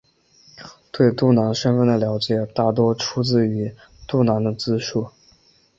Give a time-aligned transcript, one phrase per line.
[0.91, 3.71] 对杜兰身份的了解大多出自于
[4.07, 5.07] 杜兰的自述。